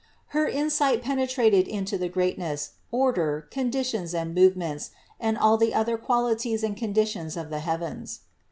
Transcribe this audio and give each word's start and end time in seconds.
Her 0.29 0.47
in 0.47 0.71
sight 0.71 1.03
penetrated 1.03 1.67
into 1.67 1.95
the 1.95 2.09
greatness, 2.09 2.71
order, 2.91 3.47
conditions, 3.51 4.15
movements 4.15 4.89
and 5.19 5.37
all 5.37 5.57
the 5.57 5.75
other 5.75 5.95
qualities 5.99 6.63
and 6.63 6.75
conditions 6.75 7.37
of 7.37 7.51
the 7.51 7.59
heavens. 7.59 8.21